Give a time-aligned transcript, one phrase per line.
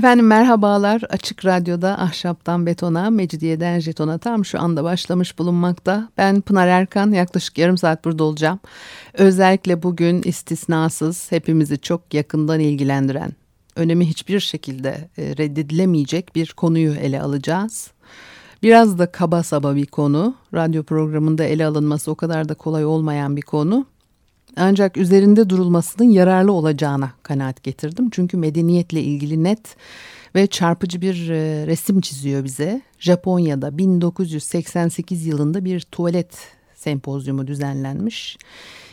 [0.00, 1.02] Efendim merhabalar.
[1.10, 6.08] Açık Radyo'da Ahşaptan Betona, Mecidiyeden Jeton'a tam şu anda başlamış bulunmakta.
[6.18, 8.60] Ben Pınar Erkan, yaklaşık yarım saat burada olacağım.
[9.14, 13.32] Özellikle bugün istisnasız hepimizi çok yakından ilgilendiren,
[13.76, 17.90] önemi hiçbir şekilde e, reddedilemeyecek bir konuyu ele alacağız.
[18.62, 20.34] Biraz da kaba saba bir konu.
[20.54, 23.86] Radyo programında ele alınması o kadar da kolay olmayan bir konu.
[24.56, 28.10] Ancak üzerinde durulmasının yararlı olacağına kanaat getirdim.
[28.10, 29.76] Çünkü medeniyetle ilgili net
[30.34, 32.82] ve çarpıcı bir e, resim çiziyor bize.
[32.98, 36.38] Japonya'da 1988 yılında bir tuvalet
[36.74, 38.38] sempozyumu düzenlenmiş.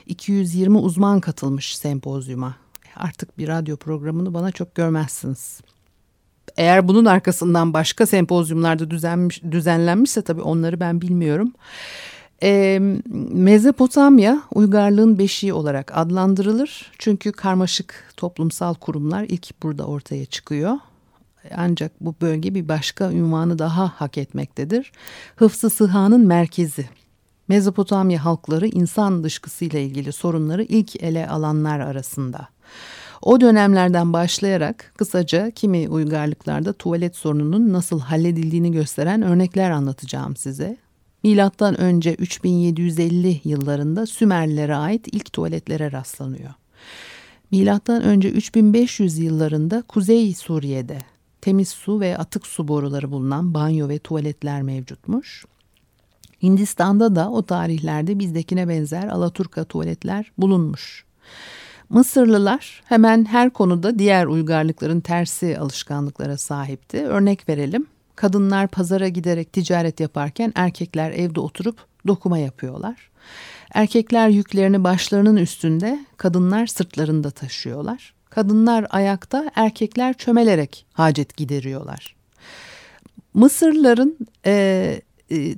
[0.06, 2.56] 220 uzman katılmış sempozyuma.
[2.96, 5.62] Artık bir radyo programını bana çok görmezsiniz.
[6.58, 11.54] Eğer bunun arkasından başka sempozyumlarda düzenmiş, düzenlenmişse tabii onları ben bilmiyorum.
[12.44, 12.80] E,
[13.32, 16.92] Mezopotamya uygarlığın beşiği olarak adlandırılır.
[16.98, 20.78] Çünkü karmaşık toplumsal kurumlar ilk burada ortaya çıkıyor.
[21.56, 24.92] Ancak bu bölge bir başka ünvanı daha hak etmektedir.
[25.36, 26.90] Hıfzı Sıha'nın merkezi.
[27.48, 32.48] Mezopotamya halkları insan dışkısıyla ilgili sorunları ilk ele alanlar arasında.
[33.22, 40.78] O dönemlerden başlayarak kısaca kimi uygarlıklarda tuvalet sorununun nasıl halledildiğini gösteren örnekler anlatacağım size.
[41.28, 46.54] Milattan önce 3750 yıllarında Sümerlilere ait ilk tuvaletlere rastlanıyor.
[47.52, 50.98] Milattan önce 3500 yıllarında Kuzey Suriye'de
[51.42, 55.46] temiz su ve atık su boruları bulunan banyo ve tuvaletler mevcutmuş.
[56.44, 61.06] Hindistan'da da o tarihlerde bizdekine benzer Alaturka tuvaletler bulunmuş.
[61.90, 67.06] Mısırlılar hemen her konuda diğer uygarlıkların tersi alışkanlıklara sahipti.
[67.06, 67.88] Örnek verelim.
[68.18, 73.10] Kadınlar pazara giderek ticaret yaparken erkekler evde oturup dokuma yapıyorlar.
[73.74, 78.14] Erkekler yüklerini başlarının üstünde, kadınlar sırtlarında taşıyorlar.
[78.30, 82.16] Kadınlar ayakta, erkekler çömelerek hacet gideriyorlar.
[83.34, 85.02] Mısırlıların e,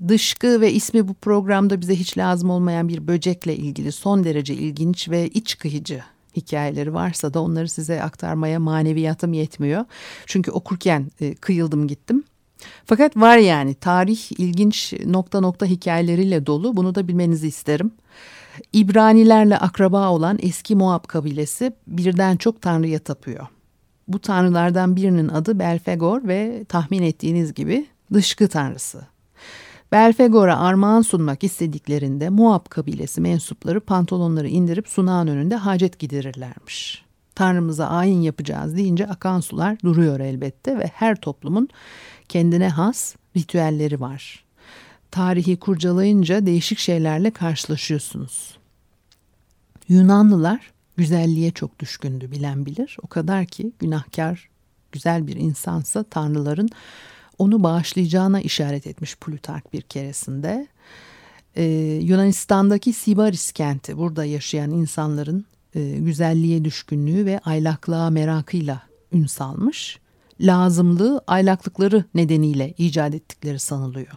[0.08, 5.10] dışkı ve ismi bu programda bize hiç lazım olmayan bir böcekle ilgili son derece ilginç
[5.10, 6.04] ve iç kıyıcı
[6.36, 9.86] hikayeleri varsa da onları size aktarmaya maneviyatım yetmiyor.
[10.26, 12.24] Çünkü okurken e, kıyıldım gittim.
[12.86, 17.92] Fakat var yani tarih ilginç nokta nokta hikayeleriyle dolu bunu da bilmenizi isterim.
[18.74, 23.48] İbranilerle akraba olan eski Moab kabilesi birden çok tanrıya tapıyor.
[24.08, 29.02] Bu tanrılardan birinin adı Belfegor ve tahmin ettiğiniz gibi dışkı tanrısı.
[29.92, 37.06] Belfegor'a armağan sunmak istediklerinde Moab kabilesi mensupları pantolonları indirip sunağın önünde hacet giderirlermiş.
[37.36, 41.70] Tanrımıza ayin yapacağız deyince akan sular duruyor elbette ve her toplumun
[42.30, 44.46] kendine has ritüelleri var.
[45.12, 48.58] Tarihi kurcalayınca değişik şeylerle karşılaşıyorsunuz.
[49.88, 52.98] Yunanlılar güzelliğe çok düşkündü bilen bilir.
[53.04, 54.50] O kadar ki günahkar
[54.92, 56.70] güzel bir insansa tanrıların
[57.38, 60.68] onu bağışlayacağına işaret etmiş Plutark bir keresinde.
[61.56, 61.64] Ee,
[62.04, 70.00] Yunanistan'daki Sibaris kenti burada yaşayan insanların e, güzelliğe düşkünlüğü ve aylaklığa merakıyla ün salmış.
[70.42, 74.14] Lazımlığı aylaklıkları nedeniyle icat ettikleri sanılıyor.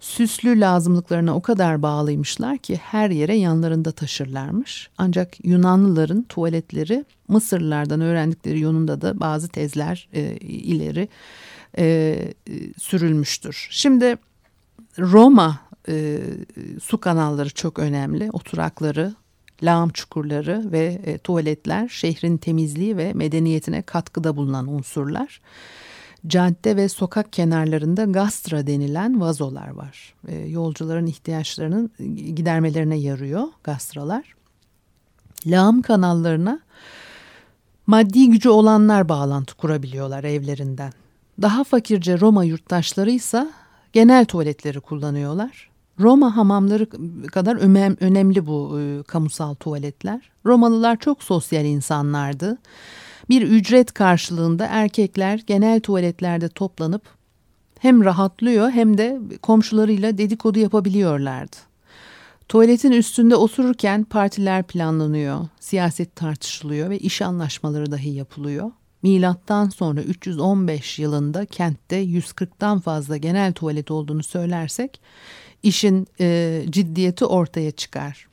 [0.00, 4.90] Süslü lazımlıklarına o kadar bağlıymışlar ki her yere yanlarında taşırlarmış.
[4.98, 11.08] Ancak Yunanlıların tuvaletleri Mısırlılardan öğrendikleri yolunda da bazı tezler e, ileri
[11.78, 12.16] e,
[12.78, 13.68] sürülmüştür.
[13.70, 14.16] Şimdi
[14.98, 16.20] Roma e,
[16.82, 18.30] su kanalları çok önemli.
[18.32, 19.14] Oturakları,
[19.62, 25.40] lağım çukurları ve e, tuvaletler şehrin temizliği ve medeniyetine katkıda bulunan unsurlar.
[26.26, 30.14] Cadde ve sokak kenarlarında gastra denilen vazolar var.
[30.28, 34.34] E, yolcuların ihtiyaçlarının gidermelerine yarıyor gastralar.
[35.46, 36.60] Lağım kanallarına
[37.86, 40.92] maddi gücü olanlar bağlantı kurabiliyorlar evlerinden.
[41.42, 43.50] Daha fakirce Roma yurttaşları ise
[43.92, 45.67] genel tuvaletleri kullanıyorlar.
[46.00, 46.86] Roma hamamları
[47.26, 47.56] kadar
[48.00, 50.30] önemli bu e, kamusal tuvaletler.
[50.46, 52.58] Romalılar çok sosyal insanlardı.
[53.28, 57.02] Bir ücret karşılığında erkekler genel tuvaletlerde toplanıp
[57.78, 61.56] hem rahatlıyor hem de komşularıyla dedikodu yapabiliyorlardı.
[62.48, 68.70] Tuvaletin üstünde otururken partiler planlanıyor, siyaset tartışılıyor ve iş anlaşmaları dahi yapılıyor.
[69.02, 75.00] Milattan sonra 315 yılında kentte 140'tan fazla genel tuvalet olduğunu söylersek
[75.62, 78.28] işin e, ciddiyeti ortaya çıkar.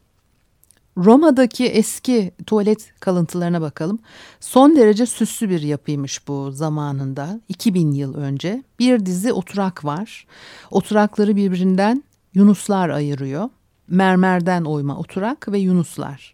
[0.98, 4.00] Roma'daki eski tuvalet kalıntılarına bakalım.
[4.39, 7.42] Son derece süslü bir yapıymış bu zamanında.
[7.50, 10.27] 2000 yıl önce bir dizi oturak var.
[10.72, 13.50] Oturakları birbirinden yunuslar ayırıyor.
[13.88, 16.33] Mermerden oyma oturak ve yunuslar.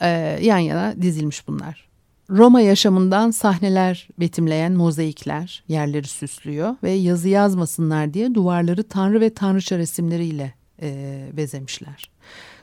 [0.00, 1.88] Ee, yan yana dizilmiş bunlar.
[2.30, 9.78] Roma yaşamından sahneler betimleyen mozaikler yerleri süslüyor ve yazı yazmasınlar diye duvarları tanrı ve tanrıça
[9.78, 12.10] resimleriyle e, bezemişler.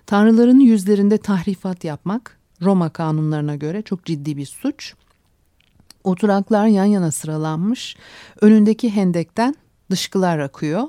[0.05, 4.93] Tanrıların yüzlerinde tahrifat yapmak Roma kanunlarına göre çok ciddi bir suç.
[6.03, 7.95] Oturaklar yan yana sıralanmış.
[8.41, 9.55] Önündeki hendekten
[9.91, 10.83] dışkılar akıyor.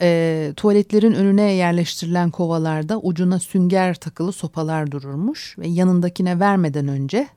[0.00, 7.28] E, tuvaletlerin önüne yerleştirilen kovalarda ucuna sünger takılı sopalar dururmuş ve yanındakine vermeden önce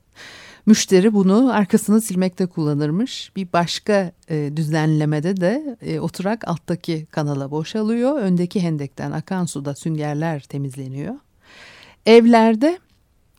[0.69, 3.31] müşteri bunu arkasını silmekte kullanırmış.
[3.35, 8.19] Bir başka e, düzenlemede de e, oturak alttaki kanala boşalıyor.
[8.19, 11.15] Öndeki hendekten akan suda süngerler temizleniyor.
[12.05, 12.79] Evlerde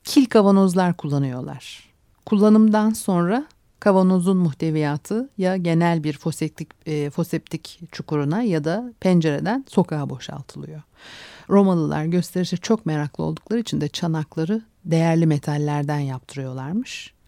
[0.05, 1.91] kil kavanozlar kullanıyorlar.
[2.27, 3.47] Kullanımdan sonra
[3.81, 10.83] kavanozun muhteviyatı ya genel bir foseptik, e, foseptik çukuruna ya da pencereden sokağa boşaltılıyor.
[11.50, 17.20] Romalılar gösterişe çok meraklı oldukları için de çanakları değerli metallerden yaptırıyorlarmış.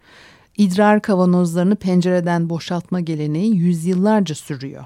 [0.57, 4.85] İdrar kavanozlarını pencereden boşaltma geleneği yüzyıllarca sürüyor.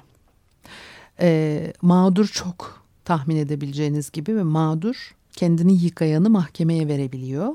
[1.20, 7.52] E, mağdur çok tahmin edebileceğiniz gibi ve mağdur kendini yıkayanı mahkemeye verebiliyor.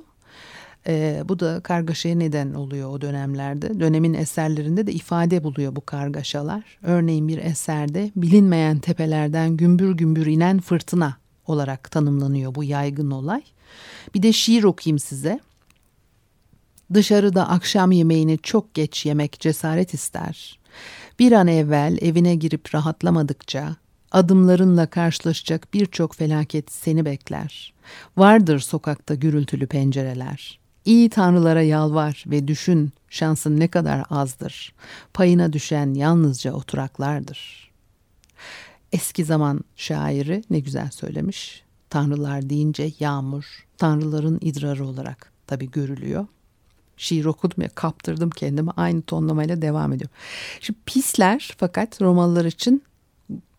[0.88, 3.80] E, bu da kargaşaya neden oluyor o dönemlerde.
[3.80, 6.80] Dönemin eserlerinde de ifade buluyor bu kargaşalar.
[6.84, 11.18] Örneğin bir eserde bilinmeyen tepelerden gümbür gümbür inen fırtına
[11.48, 13.42] olarak tanımlanıyor bu yaygın olay.
[14.16, 15.40] Bir de şiir okuyayım size.
[16.94, 20.60] Dışarıda akşam yemeğini çok geç yemek cesaret ister.
[21.20, 23.76] Bir an evvel evine girip rahatlamadıkça
[24.12, 27.74] adımlarınla karşılaşacak birçok felaket seni bekler.
[28.18, 30.60] Vardır sokakta gürültülü pencereler.
[30.86, 34.74] İyi tanrılara yalvar ve düşün şansın ne kadar azdır.
[35.14, 37.72] Payına düşen yalnızca oturaklardır.
[38.92, 41.64] Eski zaman şairi ne güzel söylemiş.
[41.90, 46.28] Tanrılar deyince yağmur, tanrıların idrarı olarak tabi görülüyor
[47.02, 50.16] şiir okudum ya kaptırdım kendimi aynı tonlamayla devam ediyorum.
[50.60, 52.84] Şimdi pisler fakat Romalılar için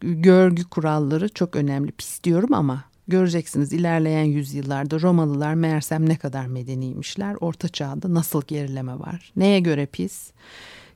[0.01, 1.93] görgü kuralları çok önemli.
[1.93, 7.37] Pis diyorum ama göreceksiniz ilerleyen yüzyıllarda Romalılar meğersem ne kadar medeniymişler.
[7.41, 9.33] Orta çağda nasıl gerileme var?
[9.37, 10.31] Neye göre pis?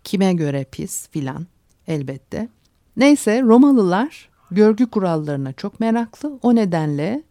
[0.04, 1.46] Kime göre pis filan
[1.88, 2.48] elbette.
[2.96, 6.38] Neyse Romalılar görgü kurallarına çok meraklı.
[6.42, 7.22] O nedenle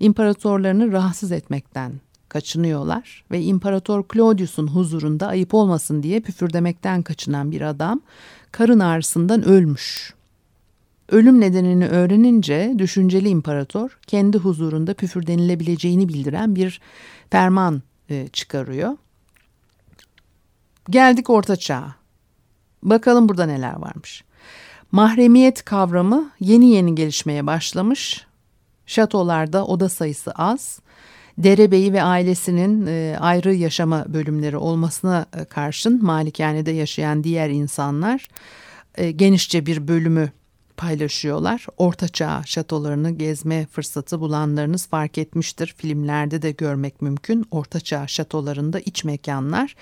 [0.00, 1.92] imparatorlarını rahatsız etmekten
[2.34, 8.00] kaçınıyorlar ve İmparator Claudius'un huzurunda ayıp olmasın diye püfürdemekten kaçınan bir adam
[8.52, 10.14] karın ağrısından ölmüş.
[11.08, 16.80] Ölüm nedenini öğrenince düşünceli imparator kendi huzurunda püfürdenilebileceğini bildiren bir
[17.30, 18.96] ferman e, çıkarıyor.
[20.90, 21.94] Geldik Orta Çağ'a.
[22.82, 24.24] Bakalım burada neler varmış.
[24.92, 28.26] Mahremiyet kavramı yeni yeni gelişmeye başlamış.
[28.86, 30.80] Şatolarda oda sayısı az
[31.38, 38.28] derebeyi ve ailesinin e, ayrı yaşama bölümleri olmasına e, karşın malikanede yaşayan diğer insanlar
[38.94, 40.32] e, genişçe bir bölümü
[40.76, 41.66] paylaşıyorlar.
[41.76, 45.74] Ortaçağ şatolarını gezme fırsatı bulanlarınız fark etmiştir.
[45.78, 47.46] Filmlerde de görmek mümkün.
[47.50, 49.76] Ortaçağ şatolarında iç mekanlar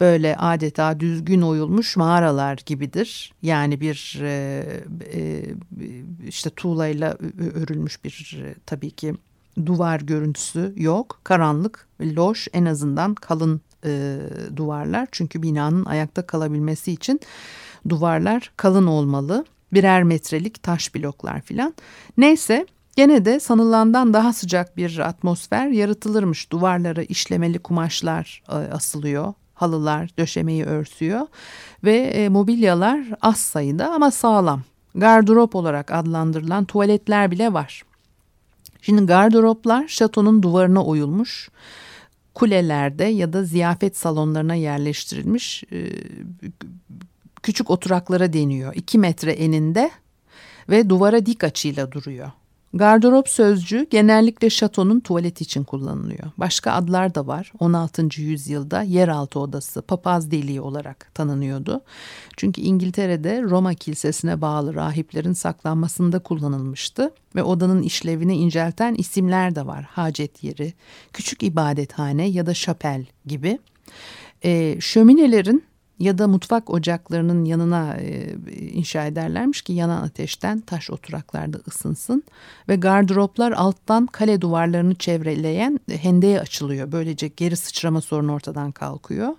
[0.00, 3.32] böyle adeta düzgün oyulmuş mağaralar gibidir.
[3.42, 4.64] Yani bir e,
[5.14, 5.44] e,
[6.28, 7.18] işte tuğlayla
[7.54, 9.14] örülmüş bir tabii ki
[9.66, 11.20] duvar görüntüsü yok.
[11.24, 14.18] Karanlık, loş en azından kalın e,
[14.56, 15.08] duvarlar.
[15.12, 17.20] Çünkü binanın ayakta kalabilmesi için
[17.88, 19.44] duvarlar kalın olmalı.
[19.72, 21.74] Birer metrelik taş bloklar filan.
[22.18, 26.52] Neyse gene de sanılandan daha sıcak bir atmosfer yaratılırmış.
[26.52, 29.34] Duvarlara işlemeli kumaşlar e, asılıyor.
[29.54, 31.26] Halılar döşemeyi örsüyor
[31.84, 34.62] ve e, mobilyalar az sayıda ama sağlam.
[34.94, 37.82] Gardırop olarak adlandırılan tuvaletler bile var.
[38.82, 41.50] Şimdi gardıroplar şatonun duvarına oyulmuş.
[42.34, 45.78] Kulelerde ya da ziyafet salonlarına yerleştirilmiş e,
[47.42, 48.74] küçük oturaklara deniyor.
[48.74, 49.90] İki metre eninde
[50.68, 52.30] ve duvara dik açıyla duruyor.
[52.74, 56.30] Gardırop sözcüğü genellikle şatonun tuvalet için kullanılıyor.
[56.36, 57.52] Başka adlar da var.
[57.58, 58.20] 16.
[58.20, 61.80] yüzyılda yeraltı odası, papaz deliği olarak tanınıyordu.
[62.36, 67.10] Çünkü İngiltere'de Roma kilisesine bağlı rahiplerin saklanmasında kullanılmıştı.
[67.34, 69.84] Ve odanın işlevini incelten isimler de var.
[69.84, 70.72] Hacet yeri,
[71.12, 73.58] küçük ibadethane ya da şapel gibi.
[74.44, 75.64] E, şöminelerin
[75.98, 82.22] ya da mutfak ocaklarının yanına e, inşa ederlermiş ki yanan ateşten taş oturaklarda ısınsın
[82.68, 86.92] ve gardıroplar alttan kale duvarlarını çevreleyen hendeye açılıyor.
[86.92, 89.36] Böylece geri sıçrama sorunu ortadan kalkıyor.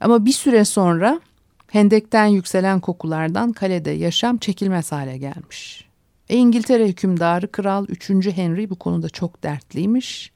[0.00, 1.20] Ama bir süre sonra
[1.68, 5.88] hendekten yükselen kokulardan kalede yaşam çekilmez hale gelmiş.
[6.28, 8.10] E, İngiltere hükümdarı Kral 3.
[8.10, 10.32] Henry bu konuda çok dertliymiş.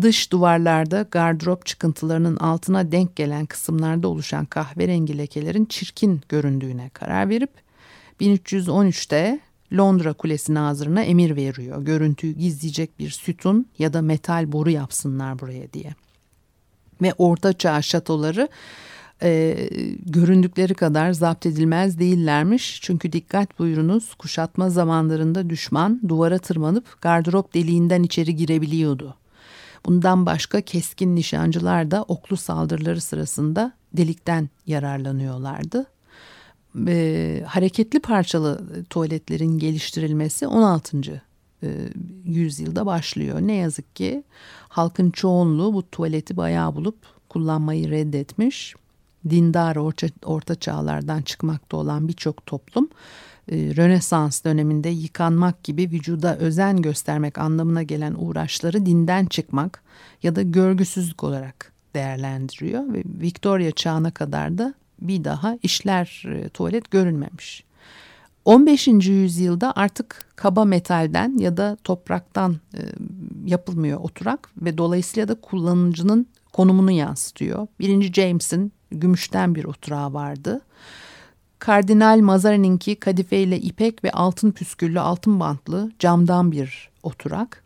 [0.00, 7.50] Dış duvarlarda gardırop çıkıntılarının altına denk gelen kısımlarda oluşan kahverengi lekelerin çirkin göründüğüne karar verip
[8.20, 9.40] 1313'te
[9.72, 11.82] Londra Kulesi nazırına emir veriyor.
[11.82, 15.94] Görüntüyü gizleyecek bir sütun ya da metal boru yapsınlar buraya diye.
[17.02, 18.48] Ve orta çağ şatoları
[19.22, 19.56] e,
[20.06, 22.80] göründükleri kadar zapt edilmez değillermiş.
[22.82, 29.14] Çünkü dikkat buyurunuz kuşatma zamanlarında düşman duvara tırmanıp gardırop deliğinden içeri girebiliyordu.
[29.86, 35.86] Bundan başka keskin nişancılar da oklu saldırıları sırasında delikten yararlanıyorlardı.
[36.88, 41.22] E, hareketli parçalı tuvaletlerin geliştirilmesi 16.
[41.62, 41.68] E,
[42.24, 43.40] yüzyılda başlıyor.
[43.40, 44.24] Ne yazık ki
[44.68, 46.96] halkın çoğunluğu bu tuvaleti bayağı bulup
[47.28, 48.74] kullanmayı reddetmiş.
[49.30, 52.88] Dindar orta, orta çağlardan çıkmakta olan birçok toplum
[53.50, 59.82] Rönesans döneminde yıkanmak gibi vücuda özen göstermek anlamına gelen uğraşları dinden çıkmak
[60.22, 66.90] ya da görgüsüzlük olarak değerlendiriyor ve Victoria çağına kadar da bir daha işler e, tuvalet
[66.90, 67.64] görülmemiş.
[68.44, 68.88] 15.
[68.88, 72.80] yüzyılda artık kaba metalden ya da topraktan e,
[73.46, 77.66] yapılmıyor oturak ve dolayısıyla da kullanıcının konumunu yansıtıyor.
[77.80, 80.60] Birinci James'in gümüşten bir oturağı vardı.
[81.64, 87.62] Kardinal Mazarininki kadife ile ipek ve altın püsküllü altın bantlı camdan bir oturak.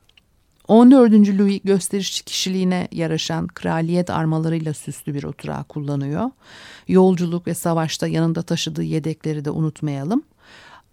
[0.69, 1.13] 14.
[1.13, 6.31] Louis gösteriş kişiliğine yaraşan kraliyet armalarıyla süslü bir oturağı kullanıyor.
[6.89, 10.23] Yolculuk ve savaşta yanında taşıdığı yedekleri de unutmayalım.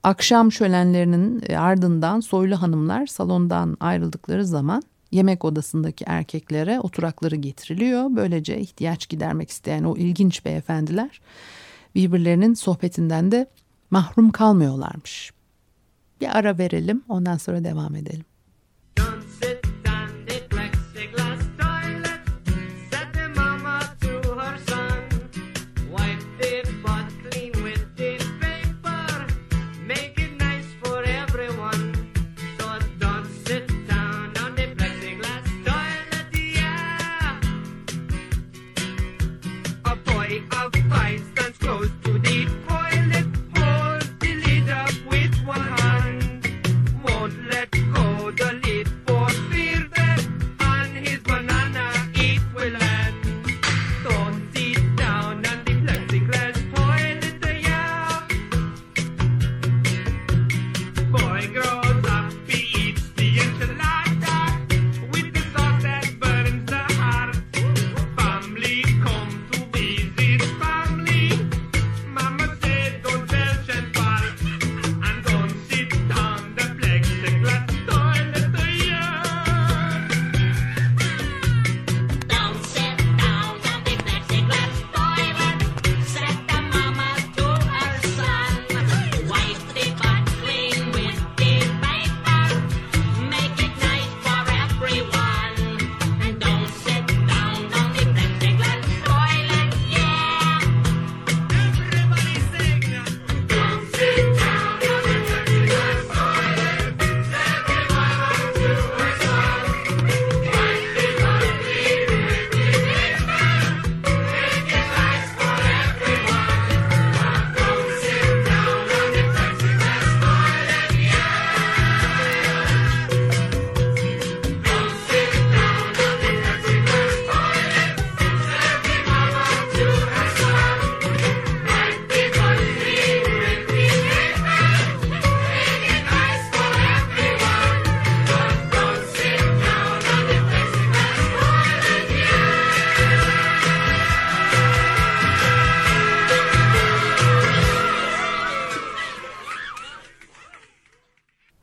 [0.04, 8.08] Akşam şölenlerinin ardından soylu hanımlar salondan ayrıldıkları zaman yemek odasındaki erkeklere oturakları getiriliyor.
[8.10, 11.22] Böylece ihtiyaç gidermek isteyen o ilginç beyefendiler
[11.96, 13.48] birbirlerinin sohbetinden de
[13.92, 15.32] mahrum kalmıyorlarmış.
[16.22, 18.26] Bir ara verelim ondan sonra devam edelim.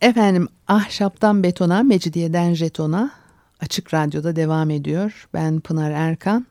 [0.02, 3.11] Efendim ahşaptan betona, mecidiyeden jetona
[3.61, 5.28] açık radyoda devam ediyor.
[5.35, 6.47] Ben Pınar Erkan.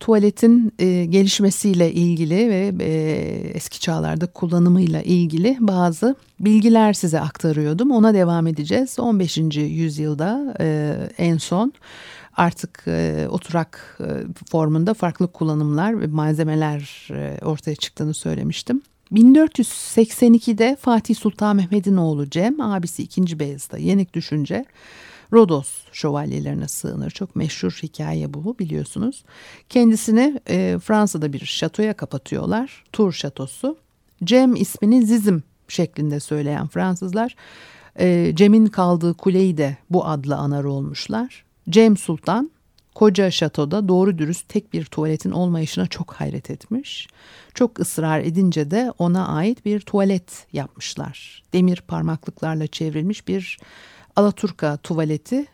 [0.00, 2.92] Tuvaletin e, gelişmesiyle ilgili ve e,
[3.54, 7.90] eski çağlarda kullanımıyla ilgili bazı bilgiler size aktarıyordum.
[7.90, 8.98] Ona devam edeceğiz.
[8.98, 9.38] 15.
[9.56, 11.72] yüzyılda e, en son
[12.36, 14.08] artık e, oturak e,
[14.50, 18.82] formunda farklı kullanımlar ve malzemeler e, ortaya çıktığını söylemiştim.
[19.12, 23.38] 1482'de Fatih Sultan Mehmet'in oğlu Cem, abisi 2.
[23.38, 24.64] Beyazıt'a yenik düşünce
[25.32, 27.10] Rodos şövalyelerine sığınır.
[27.10, 29.24] Çok meşhur hikaye bu biliyorsunuz.
[29.68, 32.84] Kendisini e, Fransa'da bir şatoya kapatıyorlar.
[32.92, 33.76] Tur şatosu.
[34.24, 37.36] Cem ismini Zizim şeklinde söyleyen Fransızlar
[37.98, 41.44] e, Cem'in kaldığı kuleyi de bu adla anar olmuşlar.
[41.70, 42.50] Cem Sultan
[42.94, 47.08] koca şatoda doğru dürüst tek bir tuvaletin olmayışına çok hayret etmiş.
[47.54, 51.42] Çok ısrar edince de ona ait bir tuvalet yapmışlar.
[51.52, 53.58] Demir parmaklıklarla çevrilmiş bir
[54.16, 55.46] Alaturka tuvaleti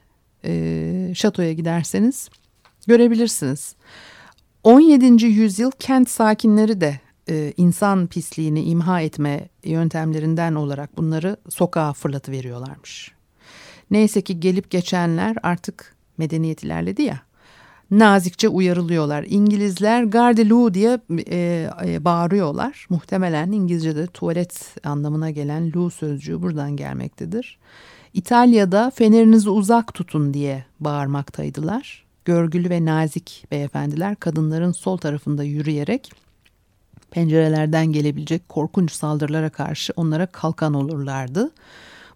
[0.45, 2.29] e, şatoya giderseniz
[2.87, 3.75] görebilirsiniz.
[4.65, 5.25] 17.
[5.27, 13.13] yüzyıl kent sakinleri de e, insan pisliğini imha etme yöntemlerinden olarak bunları sokağa fırlatıveriyorlarmış.
[13.91, 17.30] Neyse ki gelip geçenler artık medeniyet ilerledi ya
[17.91, 19.25] nazikçe uyarılıyorlar.
[19.29, 22.87] İngilizler garde diye e, e, bağırıyorlar.
[22.91, 27.59] Muhtemelen İngilizce'de tuvalet anlamına gelen loo sözcüğü buradan gelmektedir.
[28.15, 32.05] İtalya'da fenerinizi uzak tutun diye bağırmaktaydılar.
[32.25, 36.13] Görgülü ve nazik beyefendiler kadınların sol tarafında yürüyerek
[37.11, 41.51] pencerelerden gelebilecek korkunç saldırılara karşı onlara kalkan olurlardı.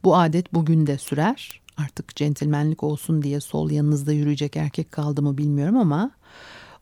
[0.04, 1.60] Bu adet bugün de sürer.
[1.76, 6.10] Artık centilmenlik olsun diye sol yanınızda yürüyecek erkek kaldı mı bilmiyorum ama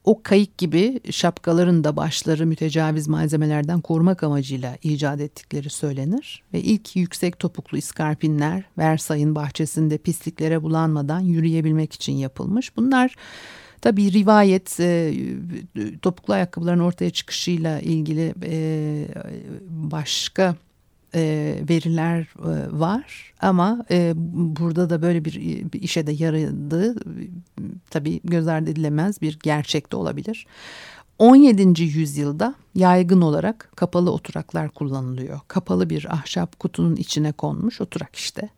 [0.04, 6.42] o kayık gibi şapkaların da başları mütecaviz malzemelerden korumak amacıyla icat ettikleri söylenir.
[6.52, 12.76] Ve ilk yüksek topuklu iskarpinler Versay'ın bahçesinde pisliklere bulanmadan yürüyebilmek için yapılmış.
[12.76, 13.14] Bunlar
[13.80, 15.14] tabii rivayet e,
[16.02, 19.06] topuklu ayakkabıların ortaya çıkışıyla ilgili e,
[19.68, 20.56] başka
[21.14, 25.34] e, veriler e, var ama e, burada da böyle bir,
[25.72, 26.94] bir işe de yaradığı
[27.90, 30.46] tabii göz ardı edilemez bir gerçek de olabilir.
[31.18, 31.82] 17.
[31.82, 35.40] yüzyılda yaygın olarak kapalı oturaklar kullanılıyor.
[35.48, 38.48] Kapalı bir ahşap kutunun içine konmuş oturak işte.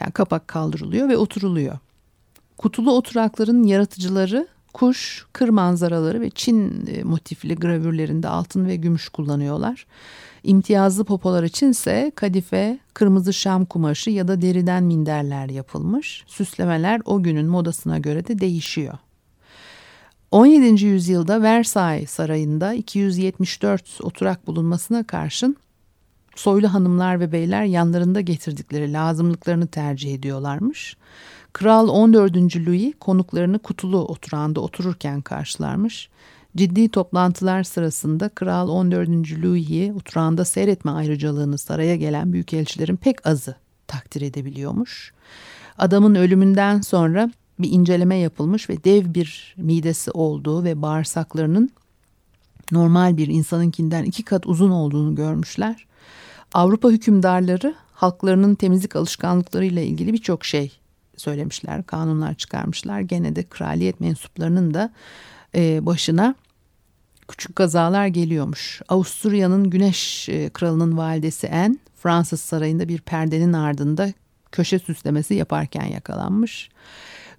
[0.00, 1.78] Yani kapak kaldırılıyor ve oturuluyor.
[2.58, 9.86] Kutulu oturakların yaratıcıları kuş, kır manzaraları ve Çin e, motifli gravürlerinde altın ve gümüş kullanıyorlar.
[10.42, 16.24] İmtiyazlı popolar içinse kadife, kırmızı şam kumaşı ya da deriden minderler yapılmış.
[16.26, 18.98] Süslemeler o günün modasına göre de değişiyor.
[20.30, 20.84] 17.
[20.84, 25.56] yüzyılda Versailles Sarayı'nda 274 oturak bulunmasına karşın
[26.36, 30.96] soylu hanımlar ve beyler yanlarında getirdikleri lazımlıklarını tercih ediyorlarmış.
[31.52, 32.56] Kral 14.
[32.56, 36.08] Louis konuklarını kutulu oturağında otururken karşılarmış.
[36.56, 39.08] Ciddi toplantılar sırasında Kral 14.
[39.42, 43.54] Louis'i oturağında seyretme ayrıcalığını saraya gelen büyükelçilerin pek azı
[43.86, 45.12] takdir edebiliyormuş.
[45.78, 51.70] Adamın ölümünden sonra bir inceleme yapılmış ve dev bir midesi olduğu ve bağırsaklarının
[52.72, 55.86] normal bir insanınkinden iki kat uzun olduğunu görmüşler.
[56.52, 60.79] Avrupa hükümdarları halklarının temizlik alışkanlıklarıyla ilgili birçok şey
[61.20, 63.00] söylemişler, kanunlar çıkarmışlar.
[63.00, 64.90] Gene de kraliyet mensuplarının da
[65.54, 66.34] e, başına
[67.28, 68.82] küçük kazalar geliyormuş.
[68.88, 74.12] Avusturya'nın Güneş e, Kralı'nın validesi Anne Fransız sarayında bir perdenin ardında
[74.52, 76.70] köşe süslemesi yaparken yakalanmış.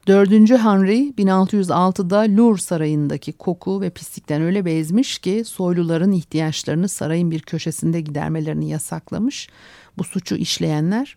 [0.08, 0.32] 4.
[0.32, 8.02] Henry 1606'da Louvre Sarayı'ndaki koku ve pislikten öyle bezmiş ki soyluların ihtiyaçlarını sarayın bir köşesinde
[8.02, 9.50] gidermelerini yasaklamış.
[9.98, 11.16] Bu suçu işleyenler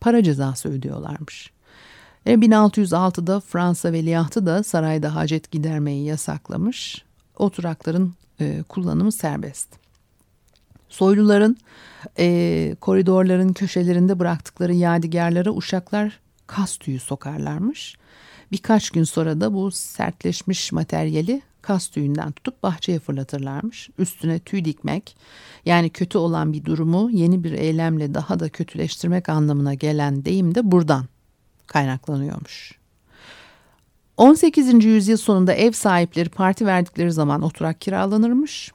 [0.00, 1.50] para cezası ödüyorlarmış.
[2.26, 7.04] E 1606'da Fransa veliahtı da sarayda hacet gidermeyi yasaklamış.
[7.36, 9.68] Oturakların e, kullanımı serbest.
[10.88, 11.56] Soyluların
[12.18, 17.96] e, koridorların köşelerinde bıraktıkları yadigarlara uşaklar kas tüyü sokarlarmış.
[18.52, 23.90] Birkaç gün sonra da bu sertleşmiş materyali kas tüyünden tutup bahçeye fırlatırlarmış.
[23.98, 25.16] Üstüne tüy dikmek
[25.64, 30.70] yani kötü olan bir durumu yeni bir eylemle daha da kötüleştirmek anlamına gelen deyim de
[30.70, 31.04] buradan
[31.66, 32.72] kaynaklanıyormuş.
[34.16, 34.84] 18.
[34.84, 38.72] yüzyıl sonunda ev sahipleri parti verdikleri zaman oturak kiralanırmış.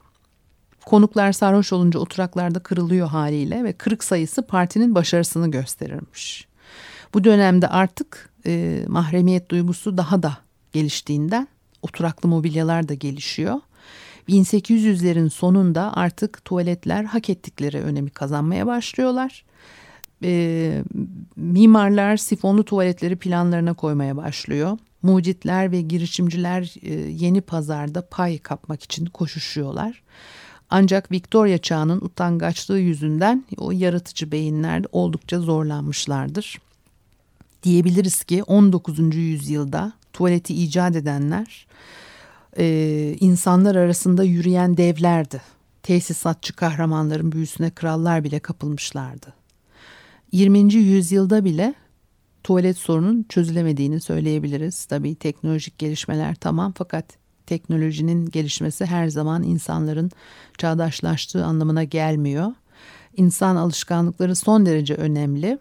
[0.85, 6.47] Konuklar sarhoş olunca oturaklarda kırılıyor haliyle ve kırık sayısı partinin başarısını gösterirmiş.
[7.13, 10.37] Bu dönemde artık e, mahremiyet duygusu daha da
[10.73, 11.47] geliştiğinden
[11.81, 13.59] oturaklı mobilyalar da gelişiyor.
[14.29, 19.43] 1800'lerin sonunda artık tuvaletler hak ettikleri önemi kazanmaya başlıyorlar
[20.23, 20.83] e,
[21.35, 24.77] mimarlar sifonlu tuvaletleri planlarına koymaya başlıyor.
[25.01, 30.01] Mucitler ve girişimciler e, yeni pazarda pay kapmak için koşuşuyorlar.
[30.69, 36.61] Ancak Victoria çağının utangaçlığı yüzünden o yaratıcı beyinler oldukça zorlanmışlardır.
[37.63, 39.15] Diyebiliriz ki 19.
[39.15, 41.67] yüzyılda tuvaleti icat edenler
[42.57, 45.41] e, insanlar arasında yürüyen devlerdi.
[45.83, 49.40] Tesisatçı kahramanların büyüsüne krallar bile kapılmışlardı.
[50.31, 50.73] 20.
[50.73, 51.73] yüzyılda bile
[52.43, 54.85] tuvalet sorunun çözülemediğini söyleyebiliriz.
[54.85, 57.05] Tabii teknolojik gelişmeler tamam fakat
[57.45, 60.11] teknolojinin gelişmesi her zaman insanların
[60.57, 62.51] çağdaşlaştığı anlamına gelmiyor.
[63.17, 65.59] İnsan alışkanlıkları son derece önemli.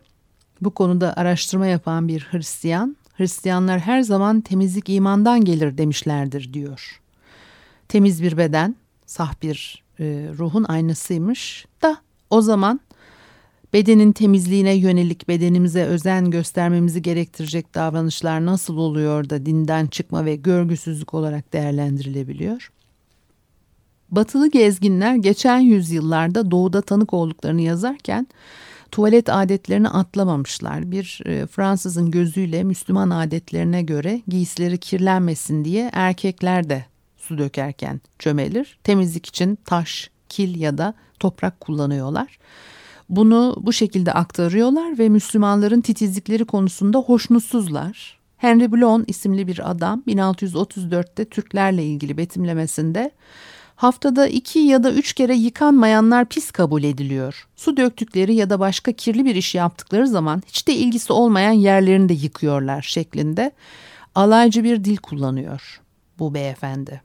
[0.61, 7.01] Bu konuda araştırma yapan bir Hristiyan, Hristiyanlar her zaman temizlik imandan gelir demişlerdir diyor.
[7.89, 10.05] Temiz bir beden, sah bir e,
[10.39, 11.97] ruhun aynasıymış da
[12.31, 12.81] o zaman
[13.73, 21.15] bedenin temizliğine yönelik bedenimize özen göstermemizi gerektirecek davranışlar nasıl oluyor da dinden çıkma ve görgüsüzlük
[21.15, 22.71] olarak değerlendirilebiliyor?
[24.11, 28.27] Batılı gezginler geçen yüzyıllarda doğuda tanık olduklarını yazarken
[28.91, 30.91] tuvalet adetlerini atlamamışlar.
[30.91, 36.85] Bir e, Fransızın gözüyle Müslüman adetlerine göre giysileri kirlenmesin diye erkekler de
[37.17, 38.79] su dökerken çömelir.
[38.85, 42.39] Temizlik için taş, kil ya da toprak kullanıyorlar.
[43.11, 48.19] Bunu bu şekilde aktarıyorlar ve Müslümanların titizlikleri konusunda hoşnutsuzlar.
[48.37, 53.11] Henry Blon isimli bir adam 1634'te Türklerle ilgili betimlemesinde
[53.77, 57.49] haftada iki ya da üç kere yıkanmayanlar pis kabul ediliyor.
[57.57, 62.09] Su döktükleri ya da başka kirli bir iş yaptıkları zaman hiç de ilgisi olmayan yerlerini
[62.09, 63.53] de yıkıyorlar şeklinde
[64.15, 65.81] alaycı bir dil kullanıyor
[66.19, 67.03] bu beyefendi.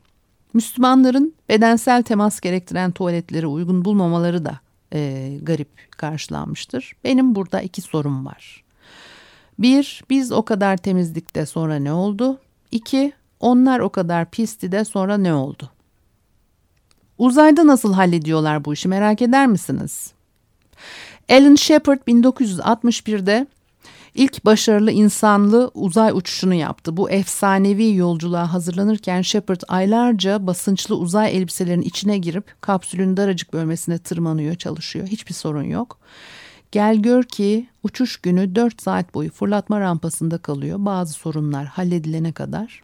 [0.53, 4.64] Müslümanların bedensel temas gerektiren tuvaletlere uygun bulmamaları da
[4.95, 6.95] e, garip karşılanmıştır.
[7.03, 8.63] Benim burada iki sorum var.
[9.59, 12.39] Bir, biz o kadar temizdik de sonra ne oldu?
[12.71, 15.69] İki, onlar o kadar pisti de sonra ne oldu?
[17.17, 20.13] Uzayda nasıl hallediyorlar bu işi merak eder misiniz?
[21.29, 23.47] Alan Shepard 1961'de
[24.15, 26.97] ilk başarılı insanlı uzay uçuşunu yaptı.
[26.97, 34.55] Bu efsanevi yolculuğa hazırlanırken Shepard aylarca basınçlı uzay elbiselerin içine girip kapsülün daracık bölmesine tırmanıyor,
[34.55, 35.07] çalışıyor.
[35.07, 35.99] Hiçbir sorun yok.
[36.71, 40.77] Gel gör ki uçuş günü 4 saat boyu fırlatma rampasında kalıyor.
[40.79, 42.83] Bazı sorunlar halledilene kadar.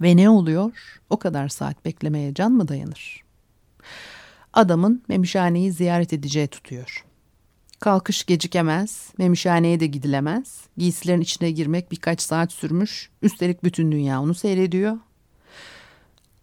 [0.00, 1.00] Ve ne oluyor?
[1.10, 3.24] O kadar saat beklemeye can mı dayanır?
[4.52, 7.04] Adamın memişhaneyi ziyaret edeceği tutuyor.
[7.80, 10.60] Kalkış gecikemez, memişhaneye de gidilemez.
[10.76, 13.10] Giysilerin içine girmek birkaç saat sürmüş.
[13.22, 14.96] Üstelik bütün dünya onu seyrediyor.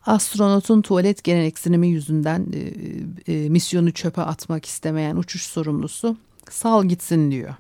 [0.05, 6.17] Astronotun tuvalet gereksinimi yüzünden e, e, misyonu çöpe atmak istemeyen uçuş sorumlusu
[6.49, 7.53] sal gitsin diyor.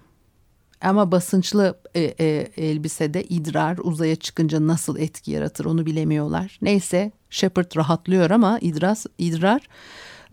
[0.81, 2.25] Ama basınçlı e, e,
[2.57, 6.59] elbisede idrar uzaya çıkınca nasıl etki yaratır onu bilemiyorlar.
[6.61, 9.67] Neyse Shepard rahatlıyor ama idras, idrar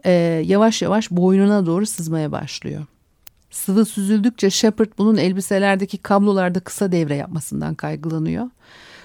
[0.04, 0.10] e,
[0.46, 2.86] yavaş yavaş boynuna doğru sızmaya başlıyor.
[3.54, 8.50] Sıvı süzüldükçe Shepard bunun elbiselerdeki kablolarda kısa devre yapmasından kaygılanıyor.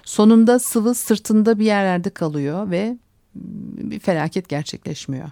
[0.04, 2.98] Sonunda sıvı sırtında bir yerlerde kalıyor ve
[3.36, 5.30] bir felaket gerçekleşmiyor.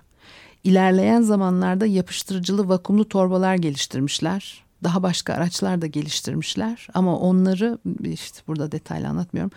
[0.64, 8.72] İlerleyen zamanlarda yapıştırıcılı vakumlu torbalar geliştirmişler daha başka araçlar da geliştirmişler ama onları işte burada
[8.72, 9.52] detaylı anlatmıyorum.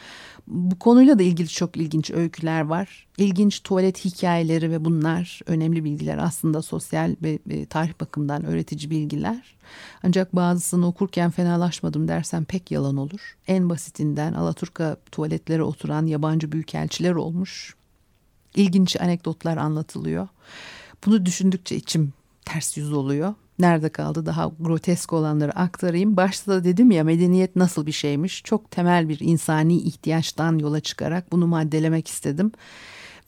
[0.46, 3.06] Bu konuyla da ilgili çok ilginç öyküler var.
[3.18, 9.56] İlginç tuvalet hikayeleri ve bunlar önemli bilgiler aslında sosyal ve tarih bakımından öğretici bilgiler.
[10.02, 13.37] Ancak bazısını okurken fenalaşmadım dersem pek yalan olur.
[13.46, 17.74] En basitinden Alaturka tuvaletlere oturan yabancı büyükelçiler olmuş.
[18.54, 20.28] İlginç anekdotlar anlatılıyor.
[21.06, 22.12] Bunu düşündükçe içim
[22.44, 23.35] ters yüz oluyor.
[23.60, 26.16] Nerede kaldı daha grotesk olanları aktarayım.
[26.16, 28.42] Başta da dedim ya medeniyet nasıl bir şeymiş.
[28.44, 32.52] Çok temel bir insani ihtiyaçtan yola çıkarak bunu maddelemek istedim.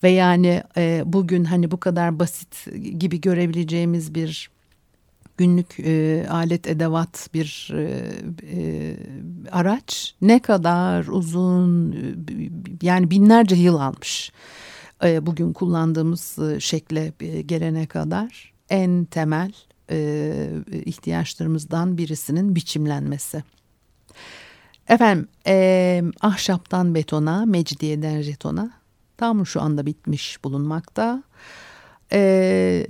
[0.02, 2.66] Ve yani e, bugün hani bu kadar basit
[2.98, 4.50] gibi görebileceğimiz bir
[5.36, 8.12] günlük e, alet edevat bir e,
[8.52, 8.96] e,
[9.52, 11.96] araç ne kadar uzun
[12.82, 14.32] yani binlerce yıl almış.
[15.04, 19.52] E, bugün kullandığımız e, şekle e, gelene kadar en temel
[19.90, 20.48] e,
[20.84, 23.42] ihtiyaçlarımızdan birisinin biçimlenmesi.
[24.88, 28.82] Efendim e, ahşaptan betona, mecidiyeden jetona
[29.22, 31.22] tam şu anda bitmiş bulunmakta.
[32.12, 32.18] E,